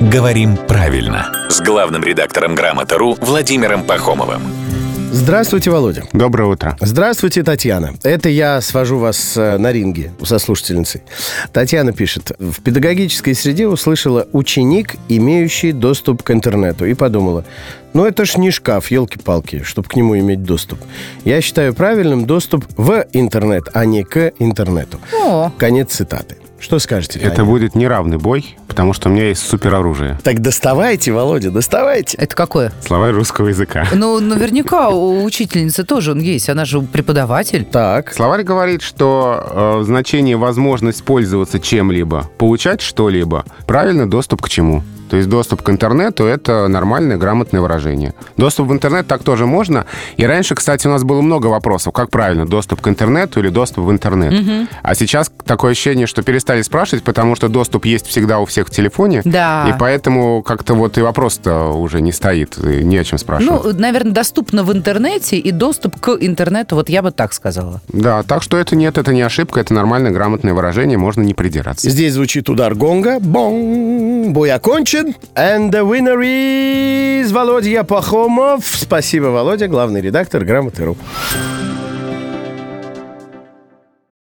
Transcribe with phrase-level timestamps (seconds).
[0.00, 4.40] «Говорим правильно» с главным редактором «Грамоты.ру» Владимиром Пахомовым.
[5.12, 6.04] Здравствуйте, Володя.
[6.14, 6.74] Доброе утро.
[6.80, 7.92] Здравствуйте, Татьяна.
[8.02, 11.02] Это я свожу вас э, на ринге со слушательницей.
[11.52, 12.32] Татьяна пишет.
[12.38, 16.86] В педагогической среде услышала ученик, имеющий доступ к интернету.
[16.86, 17.44] И подумала,
[17.92, 20.78] ну это ж не шкаф, елки-палки, чтобы к нему иметь доступ.
[21.26, 24.98] Я считаю правильным доступ в интернет, а не к интернету.
[25.12, 25.50] О.
[25.58, 26.38] Конец цитаты.
[26.60, 27.18] Что скажете?
[27.18, 30.18] Это будет неравный бой, потому что у меня есть супероружие.
[30.24, 32.16] Так доставайте, Володя, доставайте.
[32.16, 32.72] Это какое?
[32.82, 33.86] Словарь русского языка.
[33.92, 36.48] Ну, наверняка у учительницы тоже он есть.
[36.48, 37.66] Она же преподаватель.
[37.66, 44.82] Так, Словарь говорит, что э, значение возможность пользоваться чем-либо, получать что-либо, правильно доступ к чему.
[45.10, 48.14] То есть доступ к интернету– это нормальное, грамотное выражение.
[48.36, 49.86] Доступ в интернет так тоже можно.
[50.16, 53.86] И раньше, кстати, у нас было много вопросов, как правильно, доступ к интернету или доступ
[53.86, 54.68] в интернет.
[54.82, 58.70] А сейчас такое ощущение, что перестали спрашивать, потому что доступ есть всегда у всех в
[58.70, 59.22] телефоне.
[59.24, 59.68] Да.
[59.68, 63.64] И поэтому как-то вот и вопрос-то уже не стоит, и не о чем спрашивать.
[63.64, 67.80] Ну, наверное, доступно в интернете и доступ к интернету, вот я бы так сказала.
[67.88, 71.90] Да, так что это нет, это не ошибка, это нормальное, грамотное выражение, можно не придираться.
[71.90, 73.18] Здесь звучит удар гонга.
[73.18, 74.32] Бон.
[74.32, 74.99] Бой окончен.
[75.34, 78.64] And the winner is Володя Пахомов.
[78.66, 80.96] Спасибо, Володя, главный редактор «Грамоты.ру».